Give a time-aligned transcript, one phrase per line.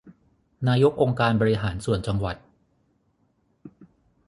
[0.67, 2.35] นายกองค์การบริหารส่วนจังหวัด